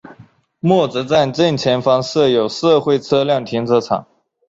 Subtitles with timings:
[0.59, 4.07] 默泽站正前方设有社会车辆停车场。